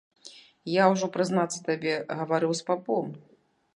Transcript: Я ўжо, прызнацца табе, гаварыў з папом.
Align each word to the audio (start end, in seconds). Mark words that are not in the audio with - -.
Я 0.75 0.83
ўжо, 0.93 1.09
прызнацца 1.17 1.59
табе, 1.69 1.93
гаварыў 2.19 2.51
з 2.61 2.67
папом. 2.71 3.05